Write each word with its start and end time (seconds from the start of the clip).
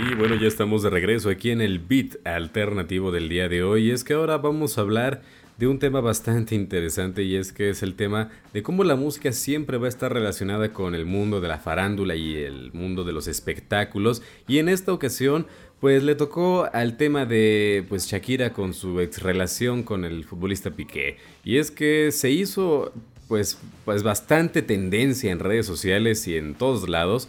Y 0.00 0.14
bueno, 0.14 0.36
ya 0.36 0.46
estamos 0.46 0.84
de 0.84 0.90
regreso 0.90 1.28
aquí 1.28 1.50
en 1.50 1.60
el 1.60 1.80
beat 1.80 2.24
alternativo 2.24 3.10
del 3.10 3.28
día 3.28 3.48
de 3.48 3.64
hoy. 3.64 3.88
Y 3.88 3.90
es 3.90 4.04
que 4.04 4.14
ahora 4.14 4.38
vamos 4.38 4.78
a 4.78 4.82
hablar 4.82 5.22
de 5.56 5.66
un 5.66 5.80
tema 5.80 6.00
bastante 6.00 6.54
interesante 6.54 7.24
y 7.24 7.34
es 7.34 7.52
que 7.52 7.70
es 7.70 7.82
el 7.82 7.94
tema 7.96 8.30
de 8.52 8.62
cómo 8.62 8.84
la 8.84 8.94
música 8.94 9.32
siempre 9.32 9.76
va 9.76 9.86
a 9.86 9.88
estar 9.88 10.12
relacionada 10.12 10.72
con 10.72 10.94
el 10.94 11.04
mundo 11.04 11.40
de 11.40 11.48
la 11.48 11.58
farándula 11.58 12.14
y 12.14 12.36
el 12.36 12.72
mundo 12.72 13.02
de 13.02 13.12
los 13.12 13.26
espectáculos. 13.26 14.22
Y 14.46 14.58
en 14.58 14.68
esta 14.68 14.92
ocasión, 14.92 15.48
pues 15.80 16.04
le 16.04 16.14
tocó 16.14 16.68
al 16.72 16.96
tema 16.96 17.26
de 17.26 17.84
pues 17.88 18.06
Shakira 18.06 18.52
con 18.52 18.74
su 18.74 19.00
ex 19.00 19.20
relación 19.20 19.82
con 19.82 20.04
el 20.04 20.24
futbolista 20.24 20.70
Piqué. 20.70 21.16
Y 21.42 21.56
es 21.56 21.72
que 21.72 22.12
se 22.12 22.30
hizo 22.30 22.92
pues, 23.26 23.58
pues 23.84 24.04
bastante 24.04 24.62
tendencia 24.62 25.32
en 25.32 25.40
redes 25.40 25.66
sociales 25.66 26.28
y 26.28 26.36
en 26.36 26.54
todos 26.54 26.88
lados 26.88 27.28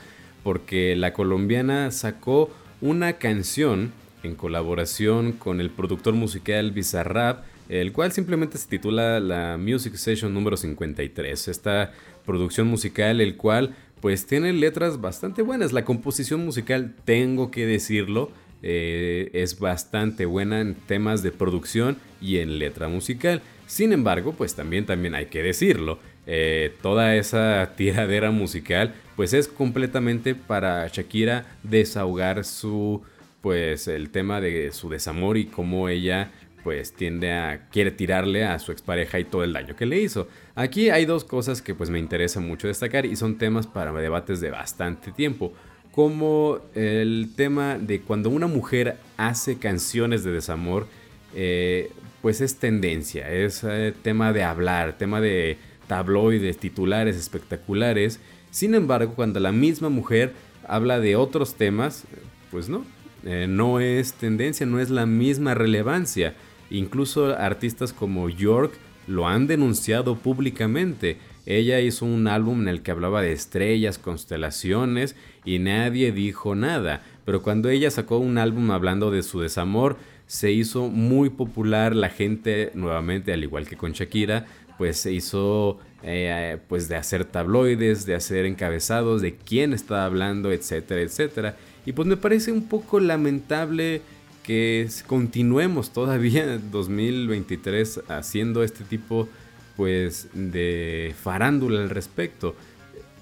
porque 0.50 0.96
la 0.96 1.14
colombiana 1.14 1.92
sacó 1.92 2.50
una 2.82 3.14
canción 3.20 3.92
en 4.24 4.34
colaboración 4.34 5.34
con 5.34 5.62
el 5.62 5.70
productor 5.70 6.16
musical 6.16 6.72
Bizarrap, 6.72 7.44
el 7.70 7.94
cual 7.94 8.14
simplemente 8.14 8.58
se 8.58 8.68
titula 8.68 9.20
la 9.20 9.60
Music 9.60 9.94
Session 9.94 10.34
número 10.34 10.58
53. 10.58 11.50
Esta 11.50 11.94
producción 12.26 12.66
musical, 12.66 13.22
el 13.22 13.38
cual 13.38 13.76
pues 14.02 14.26
tiene 14.26 14.52
letras 14.52 15.00
bastante 15.00 15.44
buenas. 15.44 15.72
La 15.72 15.86
composición 15.86 16.44
musical, 16.44 16.96
tengo 17.06 17.52
que 17.52 17.68
decirlo, 17.68 18.32
eh, 18.64 19.30
es 19.34 19.60
bastante 19.60 20.26
buena 20.26 20.62
en 20.62 20.74
temas 20.74 21.22
de 21.22 21.32
producción 21.32 21.98
y 22.22 22.38
en 22.38 22.58
letra 22.58 22.88
musical. 22.88 23.44
Sin 23.70 23.94
embargo, 23.94 24.34
pues 24.34 24.56
también, 24.56 24.88
también 24.88 25.14
hay 25.14 25.28
que 25.28 25.44
decirlo, 25.44 26.00
eh, 26.26 26.74
toda 26.82 27.16
esa 27.16 27.74
tiradera 27.78 28.32
musical 28.32 28.96
pues 29.16 29.34
es 29.34 29.48
completamente 29.48 30.34
para 30.34 30.88
Shakira 30.88 31.46
desahogar 31.62 32.46
su 32.46 33.04
pues 33.42 33.88
el 33.88 34.10
tema 34.10 34.42
de 34.42 34.72
su 34.72 34.90
desamor 34.90 35.38
y 35.38 35.46
cómo 35.46 35.88
ella 35.88 36.32
pues 36.64 36.94
tiende 36.94 37.32
a 37.32 37.68
quiere 37.72 37.92
tirarle 37.92 38.44
a 38.44 38.58
su 38.58 38.72
expareja 38.72 39.20
y 39.20 39.26
todo 39.26 39.44
el 39.44 39.54
daño 39.54 39.76
que 39.76 39.86
le 39.86 40.02
hizo. 40.02 40.28
Aquí 40.56 40.90
hay 40.90 41.06
dos 41.06 41.24
cosas 41.24 41.62
que 41.62 41.76
pues 41.76 41.92
me 41.92 42.00
interesa 42.00 42.40
mucho 42.40 42.68
destacar 42.68 43.06
y 43.06 43.16
son 43.16 43.38
temas 43.38 43.68
para 43.68 43.94
debates 43.94 44.42
de 44.42 44.50
bastante 44.50 45.12
tiempo, 45.12 45.54
como 45.92 46.60
el 46.74 47.30
tema 47.36 47.78
de 47.78 48.02
cuando 48.02 48.32
una 48.32 48.48
mujer 48.48 48.98
hace 49.16 49.60
canciones 49.60 50.24
de 50.24 50.32
desamor, 50.32 50.88
eh, 51.36 51.92
pues 52.22 52.42
es 52.42 52.58
tendencia, 52.58 53.30
es 53.32 53.64
eh, 53.64 53.94
tema 54.02 54.34
de 54.34 54.44
hablar, 54.44 54.98
tema 54.98 55.22
de 55.22 55.58
tabloides, 55.88 56.58
titulares 56.58 57.16
espectaculares. 57.16 58.20
Sin 58.52 58.76
embargo, 58.76 59.14
cuando 59.16 59.40
la 59.40 59.52
misma 59.52 59.90
mujer 59.90 60.34
habla 60.68 61.00
de 61.00 61.16
otros 61.16 61.56
temas, 61.56 62.06
pues 62.52 62.70
no, 62.70 62.86
eh, 63.26 63.48
no 63.50 63.80
es 63.80 64.14
tendencia, 64.14 64.66
no 64.66 64.80
es 64.80 64.90
la 64.90 65.06
misma 65.06 65.54
relevancia. 65.54 66.36
Incluso 66.70 67.36
artistas 67.38 67.94
como 67.94 68.30
York 68.30 68.74
lo 69.08 69.28
han 69.28 69.48
denunciado 69.48 70.16
públicamente. 70.16 71.18
Ella 71.46 71.80
hizo 71.80 72.06
un 72.06 72.28
álbum 72.28 72.62
en 72.62 72.68
el 72.68 72.84
que 72.84 72.92
hablaba 72.92 73.24
de 73.24 73.32
estrellas, 73.32 73.98
constelaciones 73.98 75.16
y 75.46 75.58
nadie 75.58 76.12
dijo 76.12 76.54
nada. 76.54 77.02
Pero 77.30 77.44
cuando 77.44 77.70
ella 77.70 77.92
sacó 77.92 78.18
un 78.18 78.40
álbum 78.40 78.72
hablando 78.72 79.12
de 79.12 79.22
su 79.22 79.40
desamor, 79.40 79.98
se 80.26 80.52
hizo 80.52 80.88
muy 80.88 81.30
popular. 81.30 81.96
La 81.96 82.10
gente, 82.10 82.72
nuevamente, 82.74 83.32
al 83.32 83.44
igual 83.44 83.68
que 83.68 83.78
con 83.78 83.92
Shakira, 83.92 84.48
pues 84.80 84.98
se 84.98 85.12
hizo 85.12 85.78
eh, 86.02 86.58
pues 86.68 86.90
de 86.90 86.96
hacer 86.96 87.26
tabloides, 87.26 88.08
de 88.08 88.16
hacer 88.16 88.48
encabezados, 88.48 89.22
de 89.22 89.36
quién 89.36 89.74
estaba 89.74 90.06
hablando, 90.06 90.52
etcétera, 90.52 91.02
etcétera. 91.02 91.56
Y 91.86 91.92
pues 91.92 92.08
me 92.08 92.18
parece 92.18 92.52
un 92.52 92.68
poco 92.68 93.00
lamentable 93.00 94.02
que 94.42 94.90
continuemos 95.06 95.94
todavía 95.94 96.56
en 96.56 96.72
2023 96.72 98.06
haciendo 98.08 98.64
este 98.64 98.84
tipo 98.84 99.30
pues 99.78 100.30
de 100.34 101.14
farándula 101.22 101.84
al 101.84 101.92
respecto. 101.92 102.56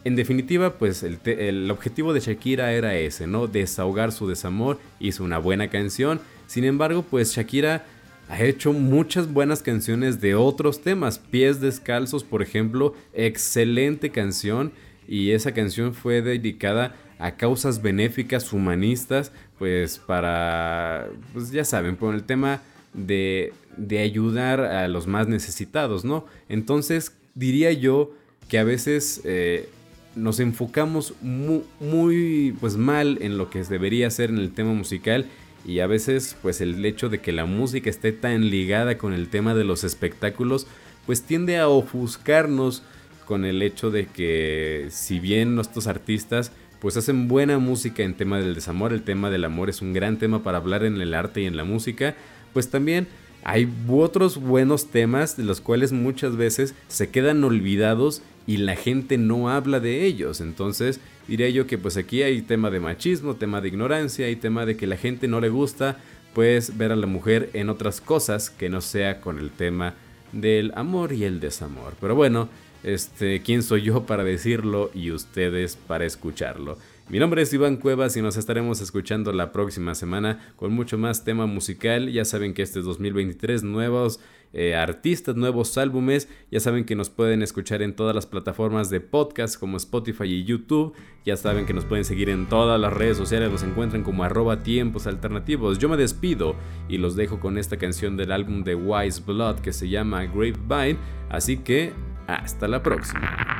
En 0.08 0.16
definitiva, 0.16 0.78
pues 0.78 1.04
el, 1.04 1.20
el, 1.26 1.70
objetivo 1.70 2.14
de 2.14 2.22
Shakira 2.22 2.72
era 2.72 2.96
ese, 2.96 3.28
¿no? 3.28 3.48
Desahogar 3.48 4.14
su 4.14 4.26
desamor, 4.26 4.80
hizo 5.02 5.22
una 5.26 5.38
buena 5.38 5.70
canción. 5.70 6.22
Sin 6.46 6.64
embargo, 6.64 7.04
pues 7.04 7.36
Shakira 7.36 7.86
ha 8.30 8.42
hecho 8.42 8.72
muchas 8.72 9.34
buenas 9.34 9.62
canciones 9.62 10.22
de 10.22 10.34
otros 10.34 10.82
temas. 10.82 11.20
Pies 11.20 11.60
Descalzos, 11.60 12.24
por 12.24 12.42
ejemplo, 12.42 12.96
excelente 13.12 14.10
canción. 14.10 14.72
Y 15.10 15.32
esa 15.32 15.52
canción 15.52 15.94
fue 15.94 16.22
dedicada 16.22 16.96
a 17.20 17.36
causas 17.36 17.82
benéficas 17.82 18.54
humanistas, 18.54 19.34
pues 19.60 19.98
para, 19.98 21.10
pues 21.34 21.52
ya 21.52 21.66
saben, 21.66 21.98
por 21.98 22.16
el 22.16 22.24
tema 22.24 22.62
de, 22.94 23.52
de 23.76 24.00
ayudar 24.00 24.62
a 24.62 24.88
los 24.88 25.06
más 25.06 25.28
necesitados, 25.28 26.06
¿no? 26.06 26.26
Entonces 26.48 27.12
diría 27.36 27.74
yo 27.74 28.14
que 28.48 28.58
a 28.58 28.64
veces 28.64 29.20
eh, 29.26 29.68
nos 30.18 30.40
enfocamos 30.40 31.14
muy, 31.22 32.56
pues 32.60 32.76
mal 32.78 33.18
en 33.22 33.38
lo 33.38 33.50
que 33.50 33.64
debería 33.64 34.10
ser 34.10 34.30
en 34.30 34.38
el 34.38 34.52
tema 34.52 34.74
musical 34.74 35.26
y 35.66 35.80
a 35.80 35.88
veces 35.88 36.36
pues 36.42 36.62
el 36.62 36.84
hecho 36.86 37.10
de 37.10 37.20
que 37.20 37.32
la 37.32 37.46
música 37.46 37.90
esté 37.90 38.12
tan 38.12 38.50
ligada 38.50 38.98
con 38.98 39.14
el 39.14 39.30
tema 39.30 39.54
de 39.54 39.64
los 39.64 39.84
espectáculos 39.84 40.68
pues 41.06 41.22
tiende 41.24 41.58
a 41.58 41.68
ofuscarnos 41.68 42.84
con 43.26 43.46
el 43.46 43.62
hecho 43.62 43.92
de 43.92 44.06
que 44.06 44.88
si 44.90 45.20
bien 45.20 45.56
nuestros 45.56 45.88
artistas 45.88 46.52
pues 46.80 46.96
hacen 46.96 47.28
buena 47.28 47.58
música 47.58 48.04
en 48.04 48.14
tema 48.14 48.40
del 48.40 48.56
desamor, 48.56 48.94
el 48.94 49.02
tema 49.02 49.30
del 49.30 49.46
amor 49.46 49.70
es 49.70 49.82
un 49.82 49.94
gran 49.94 50.18
tema 50.18 50.44
para 50.44 50.58
hablar 50.58 50.84
en 50.84 51.02
el 51.02 51.14
arte 51.14 51.42
y 51.42 51.46
en 51.46 51.58
la 51.58 51.64
música, 51.64 52.16
pues 52.54 52.70
también 52.70 53.08
hay 53.44 53.68
otros 53.90 54.38
buenos 54.38 54.88
temas 54.92 55.38
de 55.38 55.44
los 55.44 55.62
cuales 55.62 55.92
muchas 55.92 56.36
veces 56.36 56.76
se 56.88 57.10
quedan 57.10 57.44
olvidados 57.44 58.22
y 58.48 58.58
la 58.58 58.76
gente 58.76 59.18
no 59.18 59.50
habla 59.50 59.80
de 59.80 60.06
ellos. 60.06 60.42
Entonces 60.42 61.00
diría 61.28 61.50
yo 61.50 61.68
que 61.68 61.78
pues 61.78 61.98
aquí 61.98 62.24
hay 62.24 62.42
tema 62.42 62.72
de 62.72 62.80
machismo, 62.80 63.36
tema 63.36 63.62
de 63.62 63.68
ignorancia 63.68 64.30
y 64.30 64.38
tema 64.38 64.66
de 64.66 64.78
que 64.78 64.88
la 64.88 64.98
gente 64.98 65.28
no 65.28 65.40
le 65.40 65.50
gusta 65.50 65.98
pues 66.34 66.78
ver 66.78 66.92
a 66.92 66.96
la 66.96 67.08
mujer 67.08 67.50
en 67.54 67.70
otras 67.70 68.00
cosas 68.00 68.50
que 68.50 68.70
no 68.70 68.82
sea 68.82 69.22
con 69.22 69.38
el 69.38 69.52
tema 69.52 69.96
del 70.32 70.72
amor 70.76 71.14
y 71.14 71.26
el 71.26 71.40
desamor. 71.40 71.94
Pero 72.00 72.16
bueno, 72.16 72.50
este, 72.84 73.42
¿quién 73.42 73.64
soy 73.64 73.82
yo 73.82 74.06
para 74.06 74.24
decirlo 74.24 74.92
y 74.94 75.12
ustedes 75.12 75.76
para 75.76 76.06
escucharlo? 76.06 76.78
Mi 77.10 77.20
nombre 77.20 77.42
es 77.42 77.54
Iván 77.54 77.78
Cuevas 77.78 78.18
y 78.18 78.22
nos 78.22 78.36
estaremos 78.36 78.82
escuchando 78.82 79.32
la 79.32 79.54
próxima 79.54 79.96
semana 79.96 80.52
con 80.58 80.74
mucho 80.74 80.98
más 80.98 81.24
tema 81.24 81.46
musical. 81.46 82.12
Ya 82.12 82.26
saben 82.26 82.54
que 82.54 82.62
este 82.62 82.80
es 82.80 82.86
2023, 82.86 83.64
nuevos 83.64 84.20
eh, 84.52 84.76
artistas, 84.76 85.38
nuevos 85.38 85.78
álbumes. 85.78 86.28
Ya 86.52 86.60
saben 86.60 86.84
que 86.84 86.98
nos 86.98 87.10
pueden 87.10 87.44
escuchar 87.44 87.82
en 87.82 87.96
todas 87.96 88.14
las 88.14 88.26
plataformas 88.26 88.90
de 88.90 89.00
podcast 89.00 89.58
como 89.58 89.78
Spotify 89.78 90.26
y 90.26 90.44
YouTube. 90.44 90.96
Ya 91.24 91.38
saben 91.38 91.66
que 91.66 91.74
nos 91.74 91.86
pueden 91.86 92.04
seguir 92.04 92.28
en 92.28 92.46
todas 92.50 92.78
las 92.78 92.92
redes 92.92 93.16
sociales, 93.16 93.50
nos 93.50 93.64
encuentran 93.64 94.04
como 94.04 94.26
arroba 94.26 94.62
tiempos 94.62 95.08
alternativos. 95.08 95.80
Yo 95.80 95.88
me 95.88 95.96
despido 95.96 96.58
y 96.90 96.98
los 96.98 97.16
dejo 97.16 97.40
con 97.40 97.58
esta 97.58 97.78
canción 97.78 98.18
del 98.18 98.34
álbum 98.34 98.66
de 98.66 98.76
Wise 98.76 99.22
Blood 99.26 99.60
que 99.60 99.72
se 99.72 99.88
llama 99.88 100.26
Grapevine. 100.26 101.00
Así 101.30 101.56
que 101.56 101.94
hasta 102.28 102.68
la 102.68 102.84
próxima. 102.84 103.57